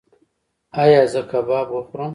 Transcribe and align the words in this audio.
ایا 0.81 1.01
زه 1.13 1.21
کباب 1.31 1.67
وخورم؟ 1.73 2.09